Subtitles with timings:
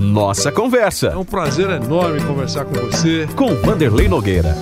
[0.00, 1.08] Nossa Conversa.
[1.08, 3.28] É um prazer enorme conversar com você.
[3.36, 4.56] Com Vanderlei Nogueira.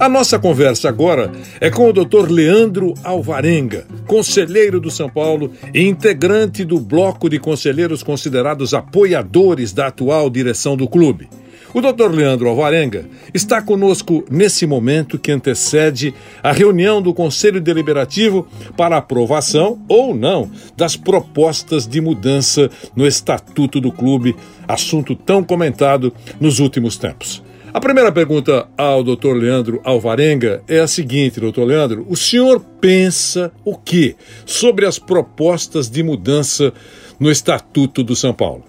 [0.00, 2.30] A nossa conversa agora é com o Dr.
[2.30, 9.88] Leandro Alvarenga, conselheiro do São Paulo e integrante do bloco de conselheiros considerados apoiadores da
[9.88, 11.28] atual direção do clube.
[11.74, 12.12] O Dr.
[12.12, 13.04] Leandro Alvarenga
[13.34, 18.46] está conosco nesse momento que antecede a reunião do Conselho Deliberativo
[18.76, 24.36] para aprovação ou não das propostas de mudança no estatuto do clube,
[24.68, 27.42] assunto tão comentado nos últimos tempos.
[27.72, 29.32] A primeira pergunta ao Dr.
[29.32, 31.64] Leandro Alvarenga é a seguinte, Dr.
[31.64, 34.14] Leandro: o senhor pensa o que
[34.46, 36.72] sobre as propostas de mudança
[37.18, 38.62] no Estatuto do São Paulo?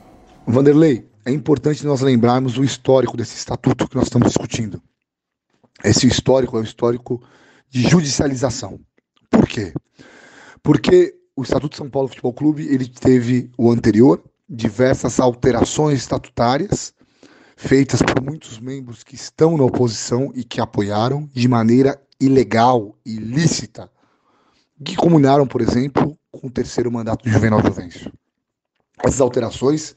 [0.48, 4.82] Vanderlei, é importante nós lembrarmos o histórico desse estatuto que nós estamos discutindo.
[5.84, 7.22] Esse histórico é o histórico
[7.70, 8.80] de judicialização.
[9.30, 9.74] Por quê?
[10.62, 16.94] Porque o Estatuto de São Paulo Futebol Clube ele teve o anterior diversas alterações estatutárias
[17.58, 23.90] feitas por muitos membros que estão na oposição e que apoiaram de maneira ilegal, ilícita,
[24.84, 28.12] que comunaram, por exemplo, com o terceiro mandato de Juvenal Juvencio.
[29.04, 29.96] Essas alterações,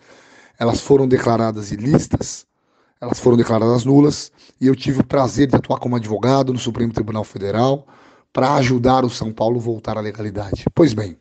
[0.58, 2.46] elas foram declaradas ilícitas,
[3.00, 6.92] elas foram declaradas nulas, e eu tive o prazer de atuar como advogado no Supremo
[6.92, 7.86] Tribunal Federal
[8.32, 10.64] para ajudar o São Paulo a voltar à legalidade.
[10.74, 11.16] Pois bem,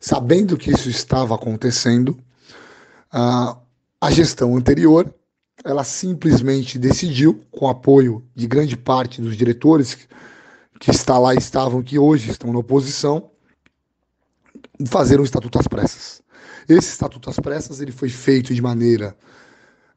[0.00, 2.16] sabendo que isso estava acontecendo,
[3.10, 5.12] a gestão anterior
[5.64, 10.06] ela simplesmente decidiu, com apoio de grande parte dos diretores
[10.78, 13.30] que está lá estavam, que hoje estão na oposição,
[14.86, 16.22] fazer um estatuto às pressas.
[16.68, 19.16] Esse estatuto às pressas ele foi feito de maneira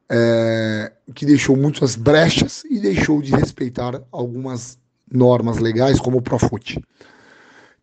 [0.10, 4.78] é, que deixou muitas brechas e deixou de respeitar algumas
[5.12, 6.80] normas legais, como o Profut.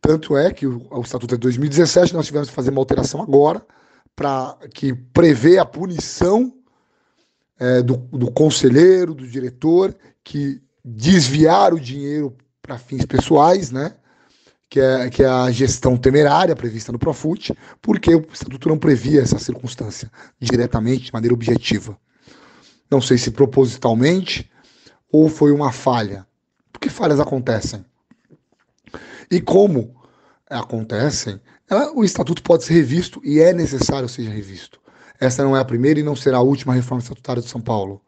[0.00, 3.22] Tanto é que o, o estatuto é de 2017, nós tivemos que fazer uma alteração
[3.22, 3.64] agora
[4.14, 6.52] para que prevê a punição
[7.58, 13.94] é, do, do conselheiro, do diretor, que desviar o dinheiro para fins pessoais, né?
[14.68, 19.22] Que é, que é a gestão temerária prevista no Profut, porque o Estatuto não previa
[19.22, 20.10] essa circunstância
[20.40, 21.96] diretamente, de maneira objetiva.
[22.90, 24.50] Não sei se propositalmente
[25.10, 26.26] ou foi uma falha.
[26.72, 27.84] Porque falhas acontecem.
[29.30, 29.94] E como
[30.48, 31.40] acontecem,
[31.94, 34.80] o Estatuto pode ser revisto e é necessário seja revisto.
[35.18, 38.00] Essa não é a primeira e não será a última reforma estatutária de São Paulo.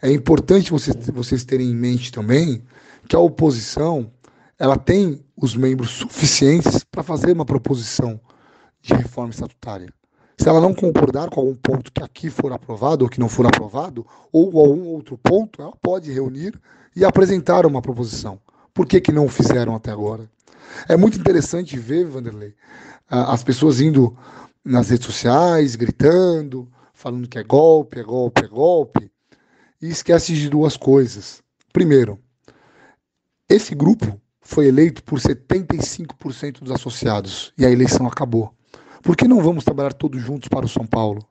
[0.00, 2.64] É importante vocês, vocês terem em mente também
[3.08, 4.10] que a oposição
[4.58, 8.20] ela tem os membros suficientes para fazer uma proposição
[8.80, 9.92] de reforma estatutária.
[10.38, 13.46] Se ela não concordar com algum ponto que aqui for aprovado ou que não for
[13.46, 16.58] aprovado, ou algum outro ponto, ela pode reunir
[16.94, 18.38] e apresentar uma proposição.
[18.72, 20.30] Por que, que não fizeram até agora?
[20.88, 22.54] É muito interessante ver, Vanderlei,
[23.08, 24.16] as pessoas indo
[24.64, 29.10] nas redes sociais, gritando, falando que é golpe, é golpe, é golpe,
[29.80, 31.42] e esquece de duas coisas.
[31.72, 32.18] Primeiro,
[33.48, 38.54] esse grupo foi eleito por 75% dos associados e a eleição acabou.
[39.02, 41.26] Por que não vamos trabalhar todos juntos para o São Paulo?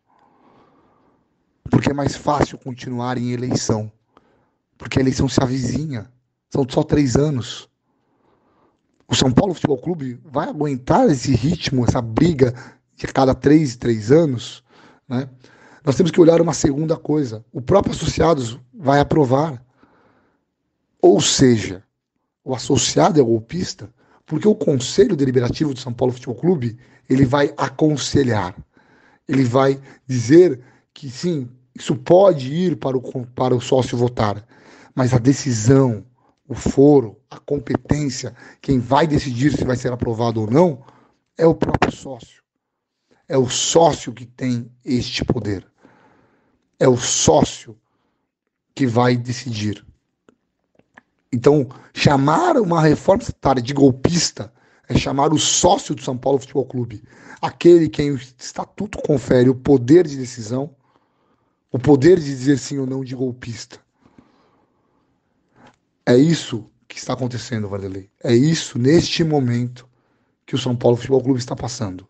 [1.70, 3.90] Porque é mais fácil continuar em eleição.
[4.78, 6.12] Porque a eleição se avizinha.
[6.50, 7.70] São só três anos.
[9.08, 12.54] O São Paulo Futebol Clube vai aguentar esse ritmo, essa briga
[12.98, 14.62] de cada três, três anos,
[15.08, 15.30] né?
[15.86, 17.46] nós temos que olhar uma segunda coisa.
[17.52, 19.64] O próprio associados vai aprovar.
[21.02, 21.85] Ou seja,
[22.46, 23.90] o associado é golpista,
[24.24, 26.78] porque o Conselho Deliberativo de São Paulo Futebol Clube
[27.10, 28.56] ele vai aconselhar,
[29.28, 30.62] ele vai dizer
[30.94, 34.46] que sim, isso pode ir para o, para o sócio votar,
[34.94, 36.06] mas a decisão,
[36.48, 40.84] o foro, a competência, quem vai decidir se vai ser aprovado ou não,
[41.38, 42.44] é o próprio sócio.
[43.28, 45.68] É o sócio que tem este poder.
[46.80, 47.76] É o sócio
[48.76, 49.84] que vai decidir.
[51.32, 54.54] Então, chamar uma reforma estatutária de golpista
[54.88, 57.04] é chamar o sócio do São Paulo Futebol Clube,
[57.42, 60.76] aquele quem o estatuto confere o poder de decisão,
[61.72, 63.80] o poder de dizer sim ou não de golpista.
[66.06, 68.10] É isso que está acontecendo, Vanderlei.
[68.24, 69.88] É isso, neste momento,
[70.46, 72.08] que o São Paulo Futebol Clube está passando.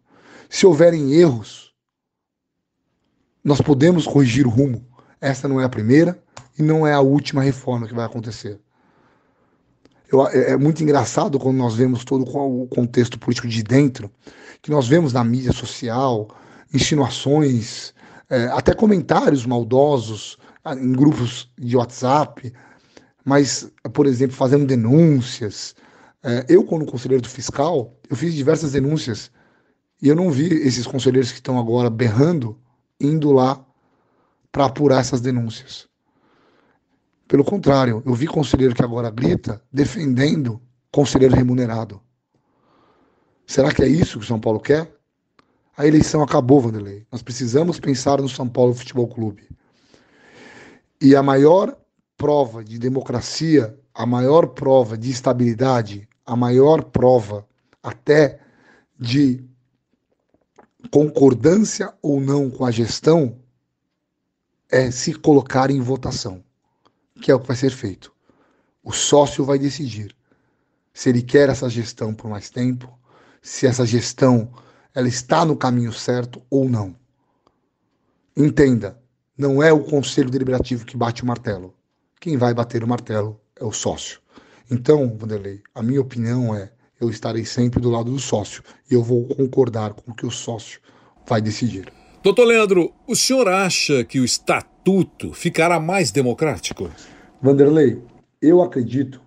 [0.50, 1.74] Se houverem erros,
[3.44, 4.86] nós podemos corrigir o rumo.
[5.22, 6.22] Essa não é a primeira
[6.60, 8.60] e não é a última reforma que vai acontecer.
[10.12, 14.10] Eu, é, é muito engraçado quando nós vemos todo o contexto político de dentro,
[14.62, 16.28] que nós vemos na mídia social
[16.74, 17.94] insinuações,
[18.30, 20.38] é, até comentários maldosos
[20.78, 22.52] em grupos de WhatsApp,
[23.24, 25.76] mas, por exemplo, fazendo denúncias.
[26.24, 29.32] É, eu, como conselheiro do fiscal, eu fiz diversas denúncias
[30.02, 32.60] e eu não vi esses conselheiros que estão agora berrando
[33.00, 33.64] indo lá
[34.52, 35.88] para apurar essas denúncias.
[37.28, 40.62] Pelo contrário, eu vi conselheiro que agora grita defendendo
[40.92, 42.02] conselheiro remunerado.
[43.46, 44.94] Será que é isso que o São Paulo quer?
[45.78, 47.06] A eleição acabou, Vanderlei.
[47.12, 49.50] Nós precisamos pensar no São Paulo Futebol Clube.
[51.02, 51.78] E a maior
[52.16, 57.46] prova de democracia, a maior prova de estabilidade, a maior prova
[57.84, 58.40] até
[58.98, 59.44] de
[60.90, 63.38] concordância ou não com a gestão
[64.72, 66.44] é se colocar em votação,
[67.22, 68.12] que é o que vai ser feito.
[68.84, 70.16] O sócio vai decidir
[70.94, 72.98] se ele quer essa gestão por mais tempo,
[73.42, 74.52] se essa gestão
[74.94, 76.96] ela está no caminho certo ou não.
[78.36, 78.98] Entenda,
[79.38, 81.74] não é o conselho deliberativo que bate o martelo.
[82.20, 84.22] Quem vai bater o martelo é o sócio.
[84.72, 89.04] Então, Vanderlei, a minha opinião é eu estarei sempre do lado do sócio e eu
[89.04, 90.80] vou concordar com o que o sócio
[91.28, 91.92] vai decidir.
[92.24, 94.75] Doutor Leandro, o senhor acha que o estatuto
[95.34, 96.92] ficará mais democrático?
[97.42, 98.02] Vanderlei,
[98.42, 99.22] eu acredito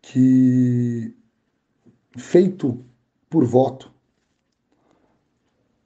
[0.00, 1.14] que
[2.16, 2.84] feito
[3.30, 3.92] por voto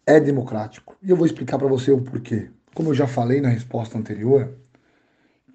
[0.06, 0.96] é democrático.
[1.02, 2.50] E eu vou explicar para você o porquê.
[2.74, 4.56] Como eu já falei na resposta anterior,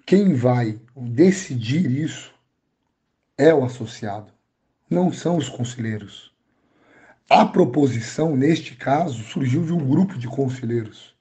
[0.06, 2.32] quem vai decidir isso
[3.38, 4.32] é o associado,
[4.88, 6.32] não são os conselheiros.
[7.28, 11.11] A proposição, neste caso, surgiu de um grupo de conselheiros,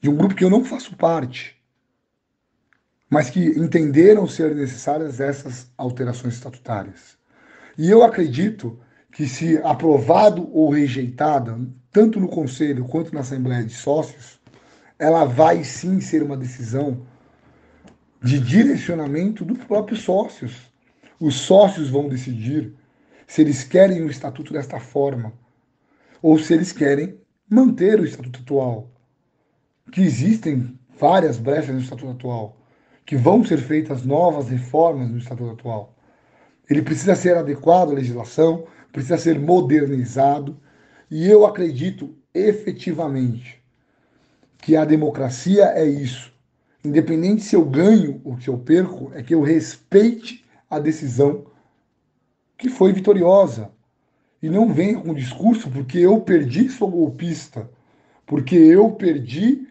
[0.00, 1.56] de um grupo que eu não faço parte,
[3.08, 7.18] mas que entenderam ser necessárias essas alterações estatutárias.
[7.76, 8.78] E eu acredito
[9.12, 11.58] que, se aprovado ou rejeitada,
[11.90, 14.40] tanto no Conselho quanto na Assembleia de Sócios,
[14.98, 17.06] ela vai sim ser uma decisão
[18.22, 20.70] de direcionamento dos próprios sócios.
[21.18, 22.74] Os sócios vão decidir
[23.26, 25.32] se eles querem o estatuto desta forma
[26.22, 27.18] ou se eles querem
[27.48, 28.90] manter o estatuto atual.
[29.92, 32.56] Que existem várias brechas no estatuto atual,
[33.06, 35.94] que vão ser feitas novas reformas no estatuto atual.
[36.68, 40.56] Ele precisa ser adequado à legislação, precisa ser modernizado,
[41.10, 43.60] e eu acredito efetivamente
[44.58, 46.32] que a democracia é isso.
[46.84, 51.46] Independente se eu ganho ou se eu perco, é que eu respeite a decisão
[52.56, 53.70] que foi vitoriosa.
[54.42, 57.68] E não venha com discurso porque eu perdi, sou golpista.
[58.24, 59.66] Porque eu perdi,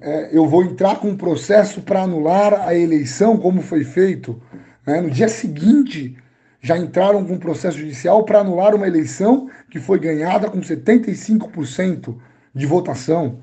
[0.00, 4.40] é, eu vou entrar com um processo para anular a eleição, como foi feito.
[4.86, 5.00] Né?
[5.00, 6.16] No dia seguinte,
[6.60, 12.16] já entraram com um processo judicial para anular uma eleição que foi ganhada com 75%
[12.54, 13.40] de votação.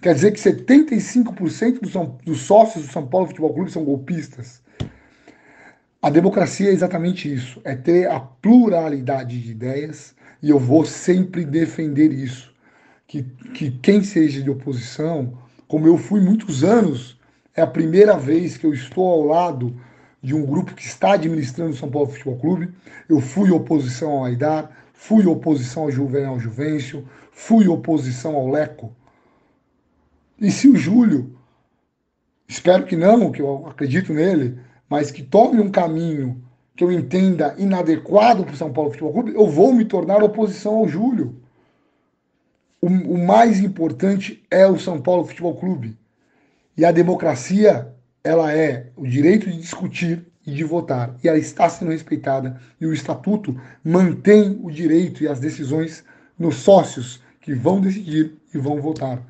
[0.00, 1.92] Quer dizer que 75% dos,
[2.24, 4.62] dos sócios do São Paulo Futebol Clube são golpistas.
[6.02, 11.44] A democracia é exatamente isso, é ter a pluralidade de ideias e eu vou sempre
[11.44, 12.54] defender isso.
[13.06, 15.36] Que, que quem seja de oposição,
[15.70, 17.16] como eu fui muitos anos,
[17.54, 19.80] é a primeira vez que eu estou ao lado
[20.20, 22.74] de um grupo que está administrando o São Paulo Futebol Clube.
[23.08, 28.92] Eu fui oposição ao Aidar, fui oposição ao Juvenal Juvencio, fui oposição ao Leco.
[30.40, 31.36] E se o Júlio,
[32.48, 34.58] espero que não, que eu acredito nele,
[34.88, 36.42] mas que tome um caminho
[36.74, 40.74] que eu entenda inadequado para o São Paulo Futebol Clube, eu vou me tornar oposição
[40.74, 41.40] ao Júlio.
[42.80, 45.98] O, o mais importante é o São Paulo Futebol Clube.
[46.76, 51.68] E a democracia ela é o direito de discutir e de votar, e ela está
[51.68, 56.02] sendo respeitada, e o estatuto mantém o direito e as decisões
[56.38, 59.22] nos sócios que vão decidir e vão votar.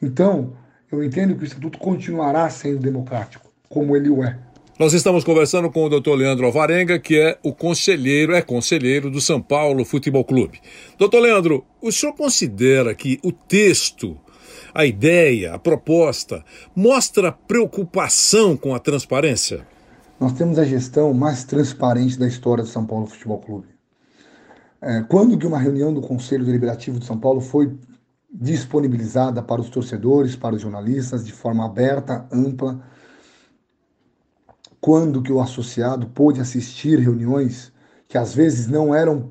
[0.00, 0.54] Então,
[0.90, 4.38] eu entendo que o estatuto continuará sendo democrático, como ele o é.
[4.78, 6.14] Nós estamos conversando com o Dr.
[6.14, 10.60] Leandro Alvarenga, que é o conselheiro, é conselheiro do São Paulo Futebol Clube.
[10.98, 14.18] Doutor Leandro, o senhor considera que o texto
[14.74, 19.66] a ideia, a proposta, mostra preocupação com a transparência?
[20.20, 23.68] Nós temos a gestão mais transparente da história do São Paulo Futebol Clube.
[24.82, 27.74] É, quando que uma reunião do Conselho Deliberativo de São Paulo foi
[28.30, 32.84] disponibilizada para os torcedores, para os jornalistas, de forma aberta, ampla,
[34.80, 37.72] quando que o associado pôde assistir reuniões
[38.08, 39.30] que às vezes não eram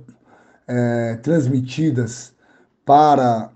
[0.68, 2.34] é, transmitidas
[2.84, 3.52] para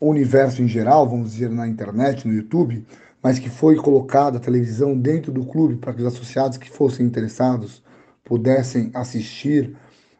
[0.00, 2.86] o universo em geral, vamos dizer, na internet, no YouTube,
[3.22, 7.06] mas que foi colocada a televisão dentro do clube para que os associados que fossem
[7.06, 7.82] interessados
[8.24, 9.76] pudessem assistir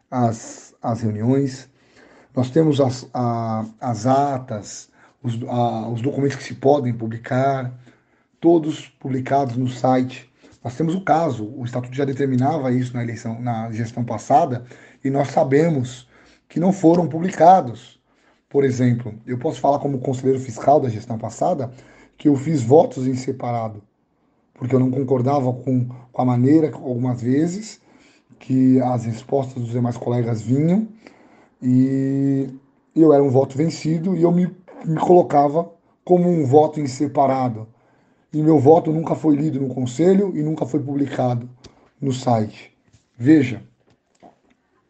[0.09, 1.69] às, às reuniões.
[2.35, 4.89] Nós temos as, a, as atas,
[5.23, 7.73] os, a, os documentos que se podem publicar,
[8.39, 10.29] todos publicados no site.
[10.63, 14.65] Nós temos o caso, o estatuto já determinava isso na eleição, na gestão passada,
[15.03, 16.07] e nós sabemos
[16.49, 17.99] que não foram publicados
[18.49, 21.71] Por exemplo, eu posso falar como conselheiro fiscal da gestão passada
[22.17, 23.83] que eu fiz votos em separado,
[24.53, 27.81] porque eu não concordava com, com a maneira, algumas vezes,
[28.39, 30.87] que as respostas dos demais colegas vinham
[31.61, 32.49] e
[32.95, 34.47] eu era um voto vencido e eu me,
[34.85, 35.69] me colocava
[36.05, 37.67] como um voto em separado.
[38.33, 41.49] E meu voto nunca foi lido no conselho e nunca foi publicado
[41.99, 42.75] no site.
[43.17, 43.63] Veja,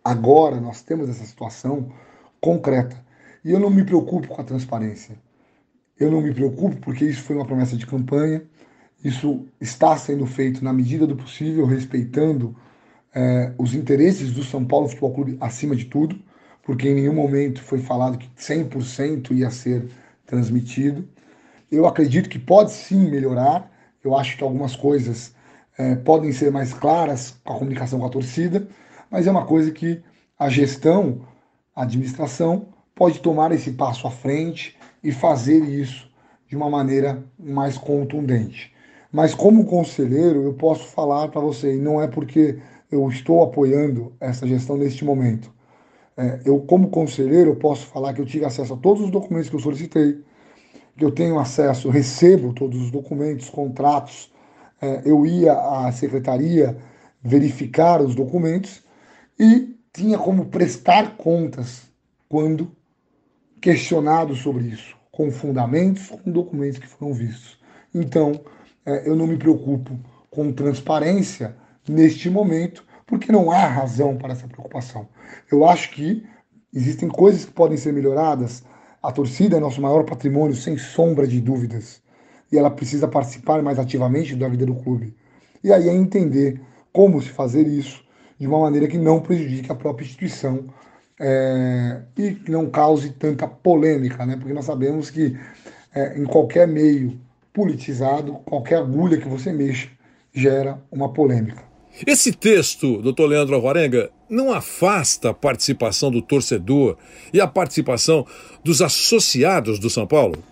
[0.04, 1.92] agora nós temos essa situação
[2.42, 3.06] concreta.
[3.44, 5.18] E eu não me preocupo com a transparência.
[6.00, 8.44] Eu não me preocupo porque isso foi uma promessa de campanha,
[9.04, 12.56] isso está sendo feito na medida do possível, respeitando
[13.14, 16.20] é, os interesses do São Paulo Futebol Clube acima de tudo,
[16.64, 19.88] porque em nenhum momento foi falado que 100% ia ser
[20.26, 21.08] transmitido.
[21.72, 23.72] Eu acredito que pode sim melhorar,
[24.04, 25.36] eu acho que algumas coisas
[25.78, 28.68] é, podem ser mais claras com a comunicação com a torcida,
[29.12, 30.02] mas é uma coisa que
[30.40, 31.22] a gestão,
[31.76, 36.10] a administração, pode tomar esse passo à frente e fazer isso
[36.48, 38.74] de uma maneira mais contundente.
[39.12, 42.60] Mas como conselheiro, eu posso falar para você, e não é porque
[42.92, 45.52] eu estou apoiando essa gestão neste momento.
[46.16, 49.50] É, eu, como conselheiro, eu posso falar que eu tive acesso a todos os documentos
[49.50, 50.24] que eu solicitei,
[51.00, 54.32] eu tenho acesso, recebo todos os documentos, contratos.
[54.82, 56.78] É, eu ia à secretaria
[57.22, 58.84] verificar os documentos
[59.40, 61.84] e tinha como prestar contas
[62.30, 62.72] quando
[63.60, 67.60] questionado sobre isso, com fundamentos, com documentos que foram vistos.
[67.94, 68.42] Então,
[68.86, 70.00] é, eu não me preocupo
[70.30, 71.56] com transparência
[71.88, 75.08] neste momento, porque não há razão para essa preocupação.
[75.52, 76.26] Eu acho que
[76.74, 78.64] existem coisas que podem ser melhoradas.
[79.02, 82.02] A torcida é nosso maior patrimônio, sem sombra de dúvidas.
[82.52, 85.16] E ela precisa participar mais ativamente da vida do clube.
[85.64, 86.60] E aí é entender
[86.92, 88.04] como se fazer isso
[88.40, 90.66] de uma maneira que não prejudique a própria instituição
[91.20, 94.36] é, e que não cause tanta polêmica, né?
[94.36, 95.38] porque nós sabemos que
[95.94, 97.20] é, em qualquer meio
[97.54, 99.90] politizado, qualquer agulha que você mexa
[100.32, 101.67] gera uma polêmica.
[102.06, 106.98] Esse texto, doutor Leandro Alvarenga, não afasta a participação do torcedor
[107.34, 108.26] e a participação
[108.64, 110.44] dos associados do São Paulo?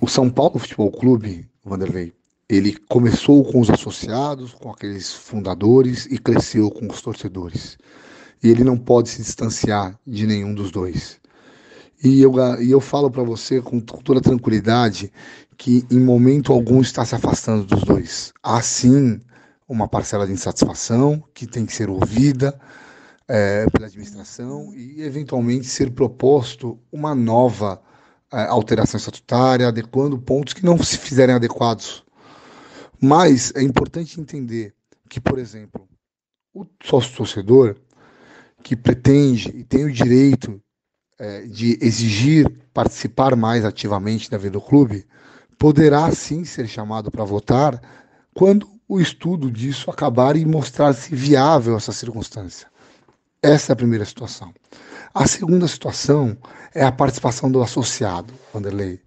[0.00, 2.12] O São Paulo Futebol Clube, Vanderlei,
[2.48, 7.78] ele começou com os associados, com aqueles fundadores e cresceu com os torcedores
[8.42, 11.20] e ele não pode se distanciar de nenhum dos dois.
[12.02, 15.12] E eu, e eu falo para você com toda tranquilidade
[15.56, 18.32] que em momento algum está se afastando dos dois.
[18.42, 19.20] Há sim
[19.70, 22.60] uma parcela de insatisfação que tem que ser ouvida
[23.28, 27.80] é, pela administração e eventualmente ser proposto uma nova
[28.32, 32.02] é, alteração estatutária, adequando pontos que não se fizerem adequados.
[33.00, 34.74] Mas é importante entender
[35.08, 35.88] que, por exemplo,
[36.52, 37.76] o sócio torcedor
[38.64, 40.60] que pretende e tem o direito
[41.16, 45.06] é, de exigir participar mais ativamente da vida do clube,
[45.56, 47.80] poderá sim ser chamado para votar
[48.34, 52.66] quando o estudo disso acabar e mostrar-se viável essa circunstância.
[53.40, 54.52] Essa é a primeira situação.
[55.14, 56.36] A segunda situação
[56.74, 59.00] é a participação do associado, Vanderlei.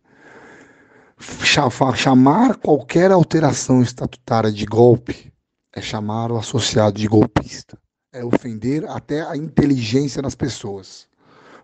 [1.96, 5.34] Chamar qualquer alteração estatutária de golpe
[5.75, 7.78] é chamar o associado de golpista
[8.13, 11.08] é ofender até a inteligência das pessoas.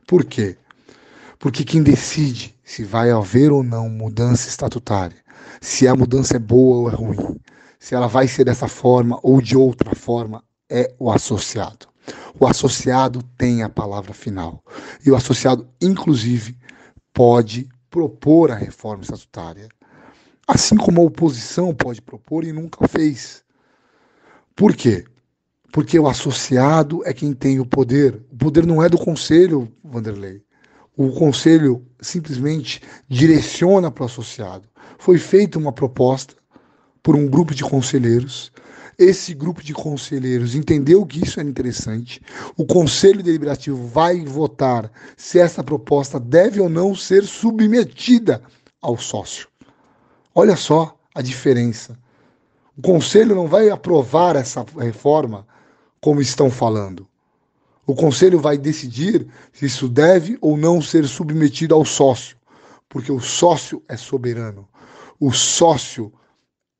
[0.05, 0.57] Por quê?
[1.37, 5.17] Porque quem decide se vai haver ou não mudança estatutária,
[5.61, 7.39] se a mudança é boa ou é ruim,
[7.79, 11.87] se ela vai ser dessa forma ou de outra forma, é o associado.
[12.37, 14.63] O associado tem a palavra final.
[15.05, 16.57] E o associado, inclusive,
[17.13, 19.69] pode propor a reforma estatutária.
[20.45, 23.43] Assim como a oposição pode propor e nunca fez.
[24.55, 25.05] Por quê?
[25.71, 28.25] Porque o associado é quem tem o poder.
[28.31, 30.43] O poder não é do conselho, Vanderlei.
[30.97, 34.67] O conselho simplesmente direciona para o associado.
[34.97, 36.35] Foi feita uma proposta
[37.01, 38.51] por um grupo de conselheiros.
[38.97, 42.21] Esse grupo de conselheiros entendeu que isso era interessante.
[42.57, 48.41] O conselho deliberativo vai votar se essa proposta deve ou não ser submetida
[48.81, 49.47] ao sócio.
[50.35, 51.97] Olha só a diferença.
[52.77, 55.47] O conselho não vai aprovar essa reforma
[56.01, 57.07] como estão falando.
[57.85, 62.37] O conselho vai decidir se isso deve ou não ser submetido ao sócio,
[62.87, 64.67] porque o sócio é soberano.
[65.19, 66.13] O sócio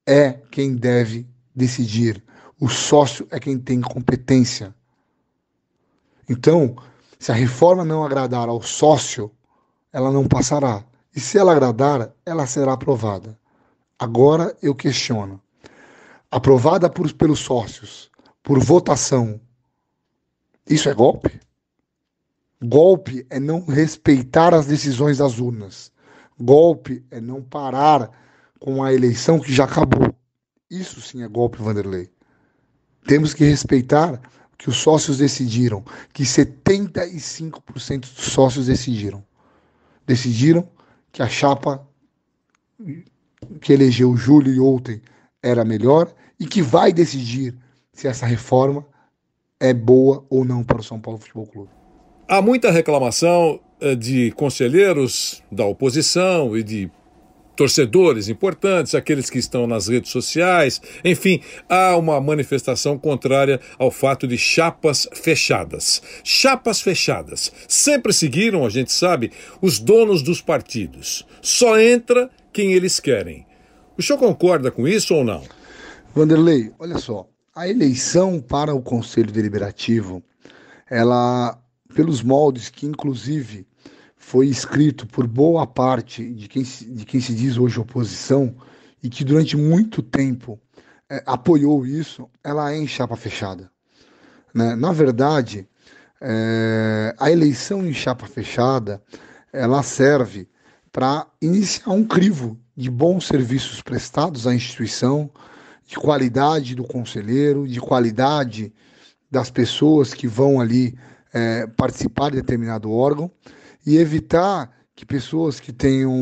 [0.08, 2.24] é quem deve decidir.
[2.60, 4.74] O sócio é quem tem competência.
[6.28, 6.76] Então,
[7.18, 9.32] se a reforma não agradar ao sócio,
[9.92, 10.84] ela não passará.
[11.16, 13.38] E se ela agradar, ela será aprovada.
[13.98, 15.42] Agora eu questiono.
[16.32, 18.10] Aprovada por, pelos sócios,
[18.44, 19.42] por votação,
[20.70, 21.40] isso é golpe?
[22.62, 25.92] Golpe é não respeitar as decisões das urnas.
[26.40, 28.12] Golpe é não parar
[28.60, 30.14] com a eleição que já acabou.
[30.70, 32.10] Isso sim é golpe, Vanderlei.
[33.08, 34.22] Temos que respeitar
[34.58, 39.24] que os sócios decidiram, que 75% dos sócios decidiram.
[40.06, 40.68] Decidiram
[41.12, 41.88] que a chapa
[43.62, 45.02] que elegeu Júlio e ontem
[45.42, 47.56] era melhor e que vai decidir
[47.94, 48.86] se essa reforma
[49.60, 51.70] é boa ou não para o São Paulo Futebol Clube.
[52.28, 56.92] Há muita reclamação eh, de conselheiros da oposição e de
[57.60, 64.26] torcedores importantes, aqueles que estão nas redes sociais, enfim, há uma manifestação contrária ao fato
[64.26, 66.02] de chapas fechadas.
[66.24, 71.28] Chapas fechadas sempre seguiram, a gente sabe, os donos dos partidos.
[71.42, 73.46] Só entra quem eles querem.
[73.98, 75.44] O senhor concorda com isso ou não?
[76.16, 80.24] Vanderlei, olha só, a eleição para o Conselho Deliberativo,
[80.90, 81.62] ela,
[81.94, 83.68] pelos moldes que inclusive
[84.30, 88.56] foi escrito por boa parte de quem, de quem se diz hoje oposição
[89.02, 90.60] e que durante muito tempo
[91.10, 93.72] é, apoiou isso, ela é em chapa fechada.
[94.54, 94.76] Né?
[94.76, 95.68] Na verdade,
[96.22, 99.02] é, a eleição em chapa fechada
[99.52, 100.48] ela serve
[100.92, 105.28] para iniciar um crivo de bons serviços prestados à instituição,
[105.88, 108.72] de qualidade do conselheiro, de qualidade
[109.32, 110.96] das pessoas que vão ali
[111.34, 113.32] é, participar de determinado órgão
[113.86, 116.14] e evitar que pessoas que tenham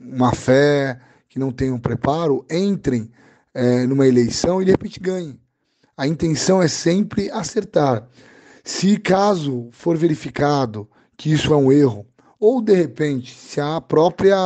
[0.00, 3.10] uma fé, que não tenham preparo, entrem
[3.54, 5.38] é, numa eleição e de repente ganhem.
[5.96, 8.08] A intenção é sempre acertar.
[8.64, 12.06] Se caso for verificado que isso é um erro,
[12.40, 14.36] ou de repente, se a própria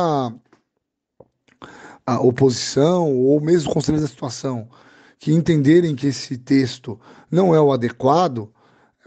[2.05, 4.69] a oposição ou mesmo o conselho da situação
[5.19, 8.49] que entenderem que esse texto não é o adequado,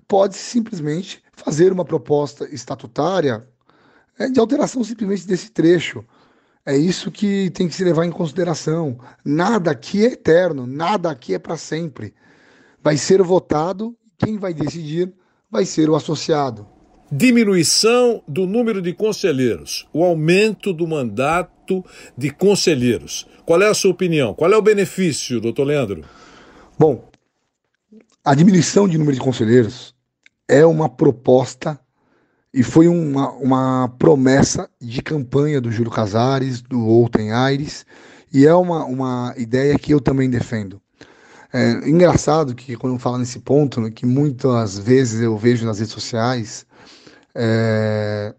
[0.07, 3.49] pode simplesmente fazer uma proposta estatutária
[4.21, 6.05] é de alteração simplesmente desse trecho.
[6.65, 8.99] É isso que tem que se levar em consideração.
[9.25, 12.13] Nada aqui é eterno, nada aqui é para sempre.
[12.83, 15.11] Vai ser votado, quem vai decidir
[15.51, 16.67] vai ser o associado.
[17.11, 21.83] Diminuição do número de conselheiros, o aumento do mandato
[22.17, 23.27] de conselheiros.
[23.47, 24.35] Qual é a sua opinião?
[24.35, 26.05] Qual é o benefício, doutor Leandro?
[26.79, 27.09] Bom,
[28.23, 29.95] a diminuição de número de conselheiros
[30.47, 31.81] é uma proposta
[32.53, 37.87] e foi uma, uma promessa de campanha do Júlio Casares, do Outem Aires,
[38.33, 40.81] e é uma, uma ideia que eu também defendo.
[41.53, 45.79] É engraçado que quando eu falo nesse ponto, né, que muitas vezes eu vejo nas
[45.79, 46.65] redes sociais
[47.35, 48.35] é,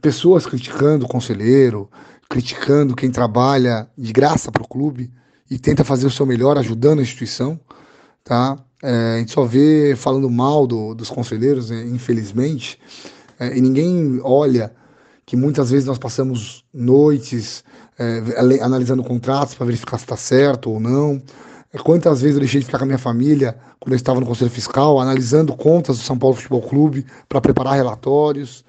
[0.00, 1.90] pessoas criticando o conselheiro,
[2.28, 5.10] criticando quem trabalha de graça para o clube
[5.50, 7.58] e tenta fazer o seu melhor ajudando a instituição,
[8.22, 8.58] tá?
[8.82, 12.78] É, a gente só vê falando mal do, dos conselheiros, né, infelizmente,
[13.40, 14.70] é, e ninguém olha
[15.24, 17.64] que muitas vezes nós passamos noites
[17.98, 18.22] é,
[18.62, 21.22] analisando contratos para verificar se está certo ou não.
[21.72, 24.26] É, quantas vezes eu deixei de ficar com a minha família quando eu estava no
[24.26, 28.62] Conselho Fiscal, analisando contas do São Paulo Futebol Clube para preparar relatórios.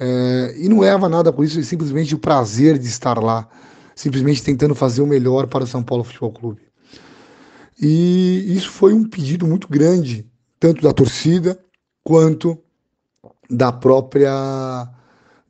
[0.00, 3.48] É, e não leva nada por isso, é simplesmente o prazer de estar lá,
[3.94, 6.62] simplesmente tentando fazer o melhor para o São Paulo Futebol Clube.
[7.80, 10.26] E isso foi um pedido muito grande,
[10.58, 11.58] tanto da torcida
[12.02, 12.58] quanto
[13.48, 14.88] da própria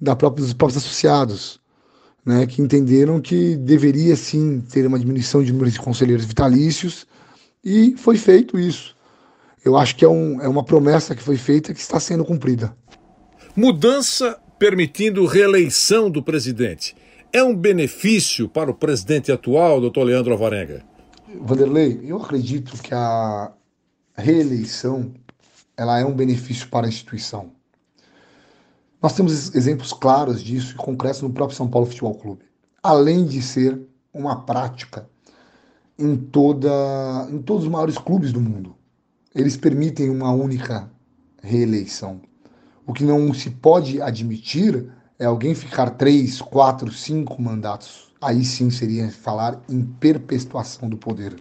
[0.01, 1.61] da própria dos próprios associados,
[2.25, 7.07] né, que entenderam que deveria sim ter uma diminuição de número de conselheiros vitalícios
[7.65, 8.97] e foi feito isso.
[9.65, 12.77] Eu acho que é, um, é uma promessa que foi feita que está sendo cumprida.
[13.57, 16.95] Mudança permitindo reeleição do presidente.
[17.33, 20.85] É um benefício para o presidente atual, doutor Leandro Alvarenga?
[21.41, 23.53] Vanderlei, eu acredito que a
[24.17, 25.13] reeleição
[25.77, 27.53] ela é um benefício para a instituição.
[29.01, 32.45] Nós temos exemplos claros disso e concretos no próprio São Paulo Futebol Clube.
[32.83, 33.81] Além de ser
[34.13, 35.09] uma prática
[35.99, 38.75] em, toda, em todos os maiores clubes do mundo.
[39.35, 40.91] Eles permitem uma única
[41.43, 42.21] reeleição.
[42.87, 48.13] O que não se pode admitir é alguém ficar três, quatro, cinco mandatos.
[48.21, 51.37] Aí sim seria falar em perpetuação do poder.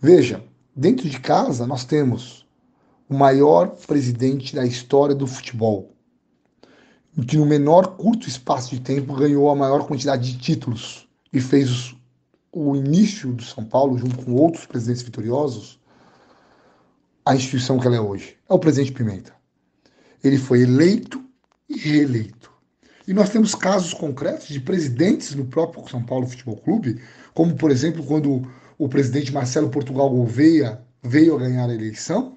[0.00, 2.46] Veja, dentro de casa nós temos
[3.08, 5.95] o maior presidente da história do futebol,
[7.24, 11.94] que no menor curto espaço de tempo ganhou a maior quantidade de títulos e fez
[12.52, 15.78] o início do São Paulo, junto com outros presidentes vitoriosos,
[17.24, 18.36] a instituição que ela é hoje.
[18.48, 19.34] É o presidente Pimenta.
[20.22, 21.22] Ele foi eleito
[21.68, 22.50] e reeleito.
[23.06, 27.00] E nós temos casos concretos de presidentes no próprio São Paulo Futebol Clube,
[27.34, 28.42] como, por exemplo, quando
[28.78, 32.36] o presidente Marcelo Portugal Gouveia veio a ganhar a eleição,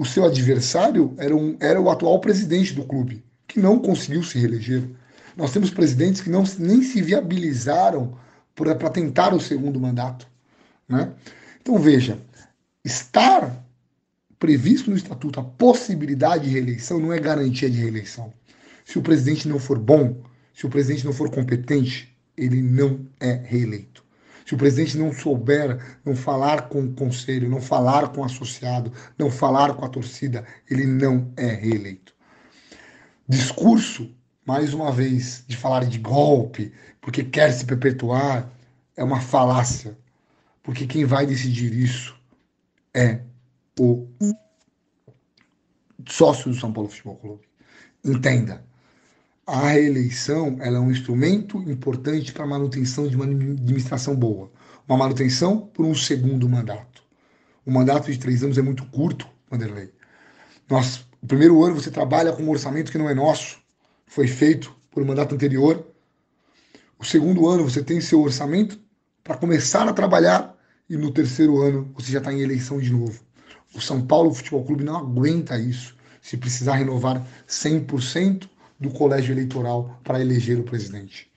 [0.00, 4.38] O seu adversário era, um, era o atual presidente do clube, que não conseguiu se
[4.38, 4.88] reeleger.
[5.36, 8.16] Nós temos presidentes que não, nem se viabilizaram
[8.54, 10.26] para tentar o segundo mandato.
[10.88, 11.12] Né?
[11.60, 12.16] Então veja,
[12.84, 13.64] estar
[14.38, 18.32] previsto no estatuto a possibilidade de reeleição não é garantia de reeleição.
[18.84, 20.22] Se o presidente não for bom,
[20.54, 24.04] se o presidente não for competente, ele não é reeleito.
[24.46, 28.92] Se o presidente não souber, não falar com o conselho, não falar com o associado,
[29.18, 32.14] não falar com a torcida, ele não é reeleito.
[33.30, 34.10] Discurso,
[34.44, 38.50] mais uma vez, de falar de golpe, porque quer se perpetuar,
[38.96, 39.96] é uma falácia.
[40.64, 42.18] Porque quem vai decidir isso
[42.92, 43.20] é
[43.78, 44.04] o
[46.08, 47.42] sócio do São Paulo Futebol Clube.
[48.04, 48.64] Entenda,
[49.46, 54.50] a reeleição ela é um instrumento importante para a manutenção de uma administração boa.
[54.88, 57.00] Uma manutenção por um segundo mandato.
[57.64, 59.92] O mandato de três anos é muito curto, Vanderlei.
[60.68, 63.58] Nós, o primeiro ano você trabalha com um orçamento que não é nosso,
[64.06, 65.86] foi feito por mandato anterior.
[66.98, 68.78] O segundo ano você tem seu orçamento
[69.22, 70.56] para começar a trabalhar
[70.88, 73.22] e no terceiro ano você já está em eleição de novo.
[73.74, 75.96] O São Paulo Futebol Clube não aguenta isso.
[76.20, 81.30] Se precisar renovar 100% do colégio eleitoral para eleger o presidente.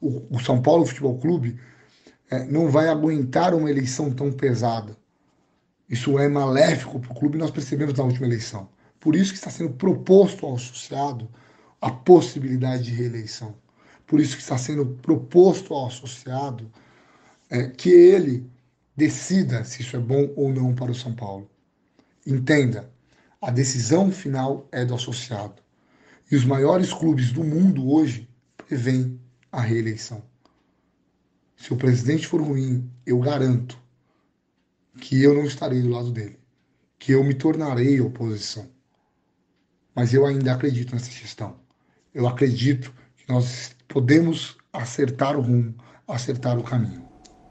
[0.00, 1.58] O, o São Paulo Futebol Clube
[2.30, 4.96] é, não vai aguentar uma eleição tão pesada.
[5.88, 8.68] Isso é maléfico para o clube, nós percebemos na última eleição.
[9.00, 11.28] Por isso que está sendo proposto ao associado
[11.80, 13.54] a possibilidade de reeleição.
[14.06, 16.70] Por isso que está sendo proposto ao associado
[17.50, 18.50] é, que ele
[18.96, 21.48] decida se isso é bom ou não para o São Paulo.
[22.26, 22.90] Entenda,
[23.40, 25.62] a decisão final é do associado.
[26.30, 29.18] E os maiores clubes do mundo hoje prevêem
[29.52, 30.22] a reeleição.
[31.56, 33.78] Se o presidente for ruim, eu garanto
[35.00, 36.38] que eu não estarei do lado dele,
[36.98, 38.68] que eu me tornarei oposição.
[39.98, 41.56] Mas eu ainda acredito nessa gestão.
[42.14, 45.74] Eu acredito que nós podemos acertar o rumo,
[46.06, 47.02] acertar o caminho.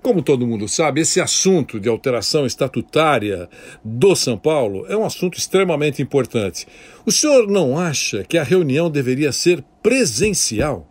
[0.01, 3.49] Como todo mundo sabe, esse assunto de alteração estatutária
[3.83, 6.65] do São Paulo é um assunto extremamente importante.
[7.05, 10.87] O senhor não acha que a reunião deveria ser presencial?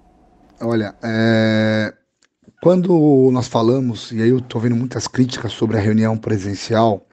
[0.60, 1.90] Olha, é...
[2.62, 7.05] quando nós falamos, e aí eu estou vendo muitas críticas sobre a reunião presencial,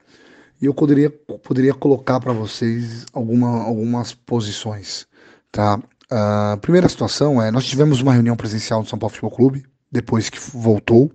[0.64, 5.06] e eu poderia, poderia colocar para vocês alguma, algumas posições.
[5.52, 5.80] Tá?
[6.10, 10.28] A primeira situação é: nós tivemos uma reunião presencial no São Paulo Futebol Clube, depois
[10.28, 11.12] que voltou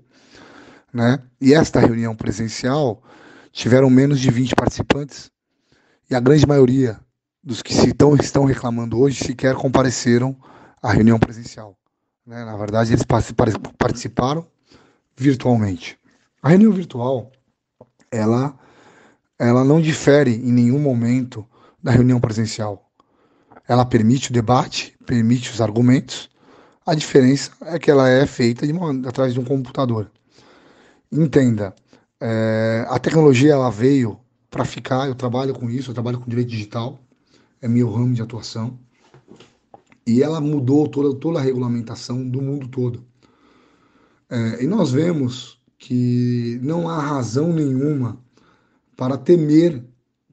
[0.93, 1.19] né?
[1.39, 3.01] E esta reunião presencial
[3.51, 5.31] tiveram menos de 20 participantes
[6.09, 6.99] e a grande maioria
[7.43, 10.35] dos que se estão, estão reclamando hoje sequer compareceram
[10.81, 11.77] à reunião presencial.
[12.25, 12.43] Né?
[12.43, 13.05] Na verdade, eles
[13.77, 14.45] participaram
[15.15, 15.97] virtualmente.
[16.41, 17.31] A reunião virtual,
[18.11, 18.57] ela,
[19.39, 21.45] ela não difere em nenhum momento
[21.81, 22.91] da reunião presencial.
[23.67, 26.29] Ela permite o debate, permite os argumentos.
[26.85, 30.11] A diferença é que ela é feita de uma, através de um computador
[31.11, 31.73] entenda,
[32.19, 36.49] é, a tecnologia ela veio para ficar, eu trabalho com isso, eu trabalho com direito
[36.49, 36.99] digital,
[37.61, 38.77] é meu ramo de atuação,
[40.05, 43.03] e ela mudou toda, toda a regulamentação do mundo todo.
[44.29, 48.17] É, e nós vemos que não há razão nenhuma
[48.99, 49.81] para temer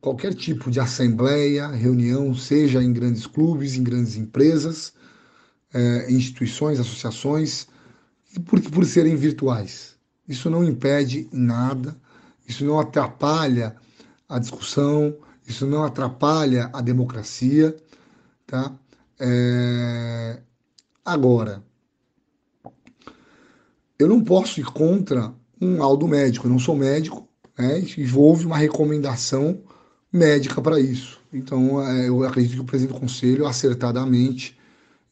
[0.00, 4.92] qualquer tipo de assembleia, reunião, seja em grandes clubes, em grandes empresas,
[5.72, 7.68] é, instituições, associações,
[8.44, 9.94] por, por serem virtuais.
[10.26, 11.96] Isso não impede nada,
[12.44, 13.76] isso não atrapalha
[14.28, 17.76] a discussão, isso não atrapalha a democracia,
[18.48, 18.76] tá?
[19.20, 20.40] É...
[21.04, 21.62] Agora,
[23.96, 27.25] eu não posso ir contra um laudo médico, eu não sou médico,
[27.58, 27.82] né?
[28.14, 29.60] Houve uma recomendação
[30.12, 31.20] médica para isso.
[31.32, 34.56] Então, é, eu acredito que o presidente do conselho, acertadamente,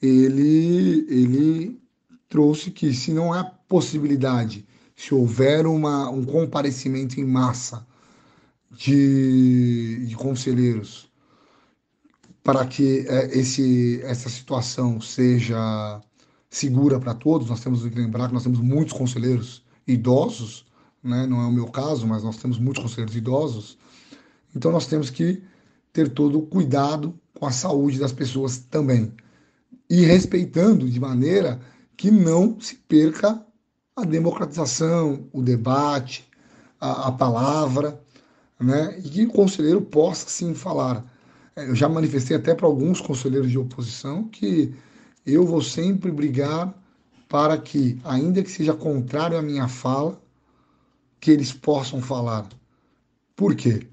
[0.01, 1.81] ele, ele
[2.29, 4.65] trouxe que se não há possibilidade
[4.97, 7.87] se houver uma, um comparecimento em massa
[8.71, 11.11] de, de conselheiros
[12.43, 16.01] para que é, esse, essa situação seja
[16.51, 20.67] segura para todos, nós temos que lembrar que nós temos muitos conselheiros idosos,
[21.05, 21.27] né?
[21.27, 23.79] não é o meu caso, mas nós temos muitos conselheiros idosos,
[24.57, 25.43] então nós temos que
[25.93, 29.13] ter todo o cuidado com a saúde das pessoas também.
[29.89, 31.61] E respeitando de maneira
[31.97, 33.45] que não se perca
[33.95, 36.29] a democratização, o debate,
[36.81, 38.01] a, a palavra,
[38.59, 38.99] né?
[38.99, 41.05] e que o conselheiro possa sim falar.
[41.55, 44.75] É, eu já manifestei até para alguns conselheiros de oposição que
[45.25, 46.75] eu vou sempre brigar
[47.29, 50.21] para que, ainda que seja contrário à minha fala,
[51.25, 52.47] que eles possam falar.
[53.35, 53.87] Por quê?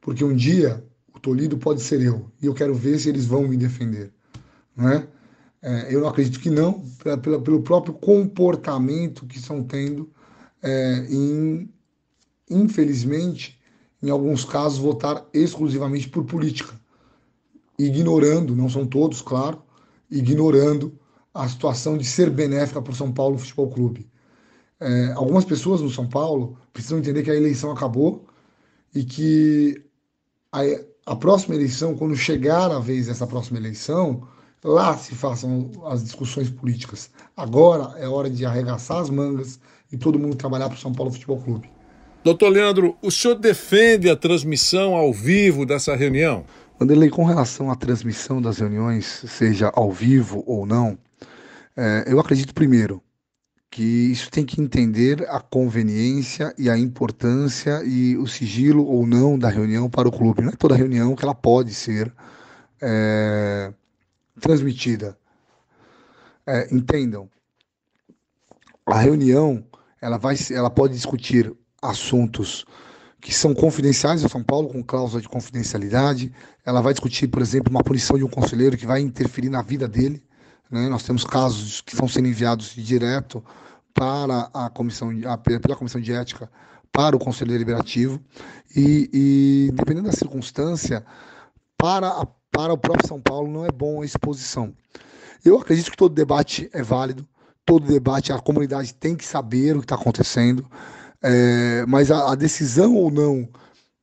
[0.00, 0.80] Porque um dia
[1.12, 2.30] o tolhido pode ser eu.
[2.40, 4.12] E eu quero ver se eles vão me defender.
[4.76, 5.08] Não é?
[5.60, 10.08] É, eu não acredito que não, pela, pela, pelo próprio comportamento que estão tendo
[10.62, 11.68] é, em,
[12.48, 13.60] infelizmente,
[14.00, 16.80] em alguns casos, votar exclusivamente por política,
[17.76, 19.64] ignorando, não são todos, claro,
[20.08, 20.96] ignorando
[21.34, 24.08] a situação de ser benéfica para o São Paulo Futebol Clube.
[24.80, 28.24] É, algumas pessoas no São Paulo precisam entender que a eleição acabou
[28.94, 29.82] e que
[30.52, 30.60] a,
[31.06, 34.26] a próxima eleição, quando chegar a vez dessa próxima eleição,
[34.62, 37.10] lá se façam as discussões políticas.
[37.36, 39.58] Agora é hora de arregaçar as mangas
[39.90, 41.70] e todo mundo trabalhar para o São Paulo Futebol Clube.
[42.22, 46.44] Doutor Leandro, o senhor defende a transmissão ao vivo dessa reunião?
[46.78, 50.98] Vanderlei, com relação à transmissão das reuniões, seja ao vivo ou não,
[51.76, 53.02] é, eu acredito primeiro
[53.70, 59.38] que isso tem que entender a conveniência e a importância e o sigilo ou não
[59.38, 60.42] da reunião para o clube.
[60.42, 62.12] Não é toda reunião que ela pode ser
[62.80, 63.72] é,
[64.40, 65.18] transmitida.
[66.46, 67.28] É, entendam,
[68.86, 69.62] a reunião
[70.00, 71.52] ela vai, ela pode discutir
[71.82, 72.64] assuntos
[73.20, 76.32] que são confidenciais em São Paulo, com cláusula de confidencialidade.
[76.64, 79.88] Ela vai discutir, por exemplo, uma punição de um conselheiro que vai interferir na vida
[79.88, 80.22] dele.
[80.70, 80.88] Né?
[80.88, 83.44] Nós temos casos que estão sendo enviados direto
[83.94, 85.10] para a comissão,
[85.60, 86.50] pela comissão de ética
[86.92, 88.20] para o conselho deliberativo
[88.74, 91.04] e, e dependendo da circunstância,
[91.76, 94.74] para a para o próprio São Paulo não é bom a exposição.
[95.44, 97.24] Eu acredito que todo debate é válido,
[97.64, 100.68] todo debate, a comunidade tem que saber o que está acontecendo,
[101.22, 103.48] é, mas a, a, decisão ou não,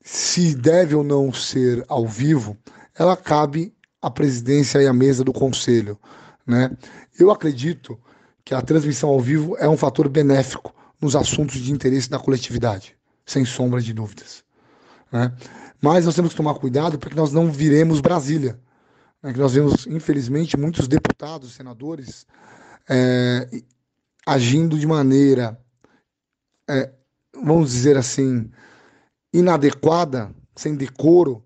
[0.02, 2.58] se deve ou não ser ao vivo,
[2.98, 6.00] ela cabe à presidência e à mesa do conselho.
[6.46, 6.76] Né?
[7.18, 8.00] Eu acredito
[8.44, 12.96] que a transmissão ao vivo é um fator benéfico nos assuntos de interesse da coletividade,
[13.26, 14.44] sem sombra de dúvidas.
[15.12, 15.32] Né?
[15.82, 18.60] Mas nós temos que tomar cuidado para que nós não viremos Brasília.
[19.22, 19.34] Né?
[19.34, 22.26] Que nós vemos, infelizmente, muitos deputados, senadores
[22.90, 23.50] é,
[24.26, 25.60] agindo de maneira,
[26.68, 26.92] é,
[27.34, 28.50] vamos dizer assim,
[29.34, 31.44] inadequada, sem decoro,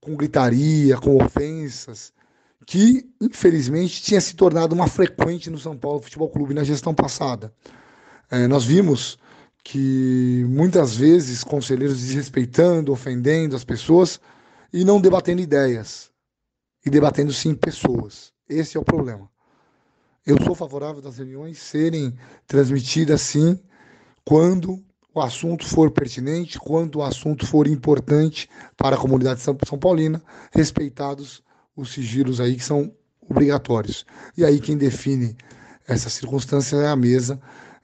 [0.00, 2.12] com gritaria, com ofensas,
[2.68, 7.50] que infelizmente tinha se tornado uma frequente no São Paulo Futebol Clube na gestão passada.
[8.30, 9.18] É, nós vimos
[9.64, 14.20] que muitas vezes conselheiros desrespeitando, ofendendo as pessoas
[14.70, 16.10] e não debatendo ideias,
[16.84, 18.34] e debatendo sim pessoas.
[18.46, 19.30] Esse é o problema.
[20.26, 22.14] Eu sou favorável das reuniões serem
[22.46, 23.58] transmitidas sim
[24.26, 30.22] quando o assunto for pertinente, quando o assunto for importante para a comunidade São Paulina,
[30.52, 31.42] respeitados
[31.80, 32.92] os sigilos aí que são
[33.28, 34.04] obrigatórios.
[34.36, 35.36] E aí quem define
[35.86, 37.40] essa circunstância é a mesa,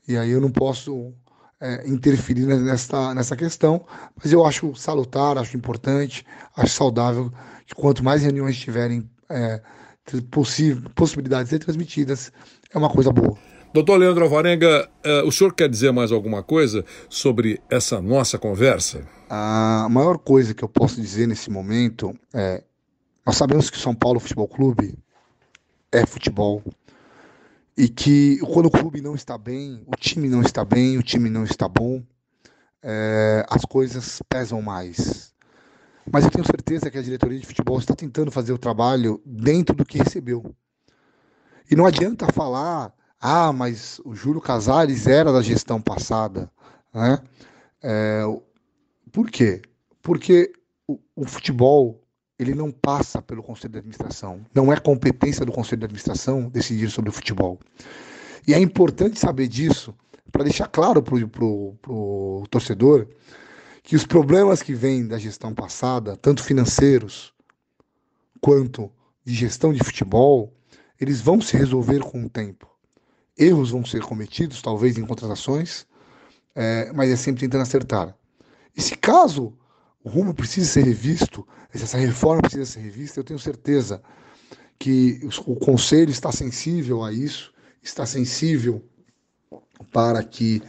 [0.07, 1.13] e aí eu não posso
[1.61, 3.87] é, interferir nessa, nessa questão,
[4.23, 6.27] mas eu acho salutar, acho importante,
[6.57, 7.33] acho saudável
[7.67, 9.63] que quanto mais reuniões tiverem é,
[10.95, 12.33] possibilidades de ser transmitidas,
[12.73, 13.39] é uma coisa boa.
[13.73, 19.05] Doutor Leandro Alvarenga, uh, o senhor quer dizer mais alguma coisa sobre essa nossa conversa?
[19.29, 22.63] A maior coisa que eu posso dizer nesse momento é:
[23.25, 24.99] nós sabemos que o São Paulo Futebol Clube
[25.91, 26.63] é futebol,
[27.77, 31.29] e que quando o clube não está bem, o time não está bem, o time
[31.29, 32.03] não está bom,
[32.83, 35.35] é, as coisas pesam mais.
[36.11, 39.75] Mas eu tenho certeza que a diretoria de futebol está tentando fazer o trabalho dentro
[39.75, 40.55] do que recebeu.
[41.71, 46.51] E não adianta falar, ah, mas o Júlio Casares era da gestão passada.
[46.93, 47.19] Né?
[47.83, 48.23] É,
[49.11, 49.63] por quê?
[50.03, 50.53] Porque
[50.87, 52.04] o, o futebol
[52.39, 54.45] ele não passa pelo Conselho de Administração.
[54.55, 57.61] Não é competência do Conselho de Administração decidir sobre o futebol.
[58.47, 59.95] E é importante saber disso
[60.31, 63.07] para deixar claro para o torcedor
[63.83, 67.33] que os problemas que vêm da gestão passada, tanto financeiros
[68.41, 68.91] quanto
[69.25, 70.53] de gestão de futebol,
[71.01, 72.69] eles vão se resolver com o tempo.
[73.37, 75.87] Erros vão ser cometidos, talvez em contratações,
[76.55, 78.17] é, mas é sempre tentando acertar.
[78.77, 79.57] E se caso
[80.05, 84.03] o rumo precisa ser revisto, essa reforma precisa ser revista, eu tenho certeza
[84.79, 88.85] que o Conselho está sensível a isso, está sensível
[89.91, 90.63] para que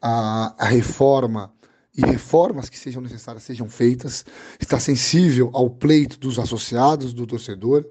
[0.00, 1.54] a, a reforma
[1.96, 4.24] e reformas que sejam necessárias sejam feitas,
[4.58, 7.84] está sensível ao pleito dos associados, do torcedor,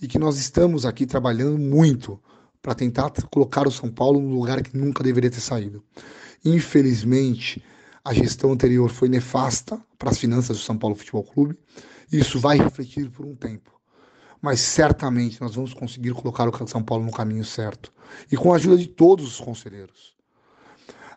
[0.00, 2.20] e que nós estamos aqui trabalhando muito
[2.62, 5.82] para tentar colocar o São Paulo no lugar que nunca deveria ter saído.
[6.44, 7.64] Infelizmente,
[8.06, 11.58] a gestão anterior foi nefasta para as finanças do São Paulo Futebol Clube.
[12.12, 13.72] Isso vai refletir por um tempo.
[14.40, 17.92] Mas certamente nós vamos conseguir colocar o São Paulo no caminho certo.
[18.30, 20.14] E com a ajuda de todos os conselheiros.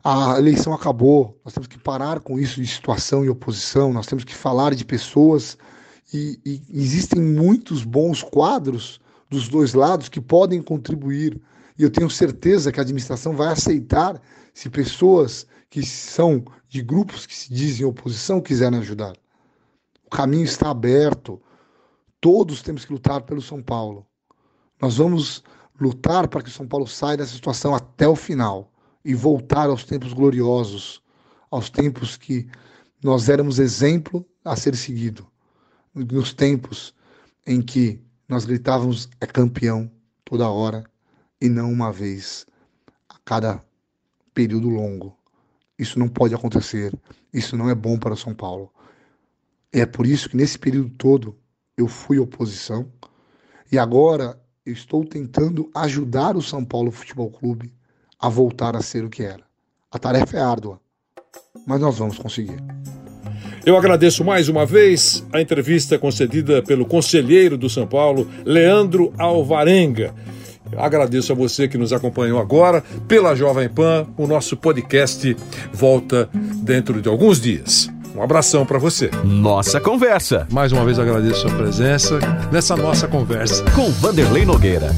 [0.04, 4.24] A eleição acabou, nós temos que parar com isso de situação e oposição, nós temos
[4.24, 5.60] que falar de pessoas
[6.12, 9.00] e, e existem muitos bons quadros
[9.30, 11.40] dos dois lados que podem contribuir.
[11.78, 14.20] E eu tenho certeza que a administração vai aceitar
[14.56, 19.16] se pessoas que são de grupos que se dizem oposição quiserem ajudar.
[20.06, 21.42] O caminho está aberto.
[22.20, 24.06] Todos temos que lutar pelo São Paulo.
[24.82, 25.44] Nós vamos
[25.80, 28.72] lutar para que o São Paulo saia dessa situação até o final
[29.06, 31.02] e voltar aos tempos gloriosos,
[31.50, 32.50] aos tempos que
[33.04, 35.26] nós éramos exemplo a ser seguido,
[35.94, 36.94] nos tempos
[37.46, 39.90] em que nós gritávamos é campeão
[40.26, 40.84] toda hora
[41.40, 42.46] e não uma vez
[43.08, 43.64] a cada
[44.34, 45.19] período longo.
[45.80, 46.94] Isso não pode acontecer.
[47.34, 48.70] Isso não é bom para São Paulo.
[49.72, 51.38] É por isso que nesse período todo
[51.78, 52.86] eu fui oposição
[53.72, 57.72] e agora eu estou tentando ajudar o São Paulo Futebol Clube
[58.20, 59.44] a voltar a ser o que era.
[59.90, 60.82] A tarefa é árdua,
[61.66, 62.58] mas nós vamos conseguir.
[63.66, 70.14] Eu agradeço mais uma vez a entrevista concedida pelo conselheiro do São Paulo, Leandro Alvarenga.
[70.78, 74.08] Agradeço a você que nos acompanhou agora pela Jovem Pan.
[74.18, 75.36] O nosso podcast
[75.74, 76.30] volta
[76.64, 77.90] dentro de alguns dias.
[78.16, 79.10] Um abração para você.
[79.24, 80.48] Nossa Conversa.
[80.52, 82.20] Mais uma vez agradeço a sua presença
[82.52, 83.64] nessa nossa conversa.
[83.72, 84.90] Com Vanderlei Nogueira.